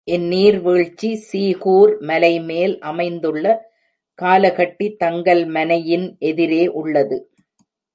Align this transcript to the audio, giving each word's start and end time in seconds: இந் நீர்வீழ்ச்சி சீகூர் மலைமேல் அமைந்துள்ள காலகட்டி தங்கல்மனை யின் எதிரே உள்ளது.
இந் 0.07 0.23
நீர்வீழ்ச்சி 0.27 1.09
சீகூர் 1.27 1.91
மலைமேல் 2.01 2.73
அமைந்துள்ள 2.81 3.45
காலகட்டி 4.19 4.87
தங்கல்மனை 5.03 5.79
யின் 5.83 6.15
எதிரே 6.19 6.63
உள்ளது. 6.67 7.17